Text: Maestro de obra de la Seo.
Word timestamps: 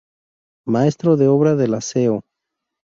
Maestro 0.65 1.15
de 1.15 1.27
obra 1.27 1.55
de 1.55 1.67
la 1.67 1.79
Seo. 1.79 2.23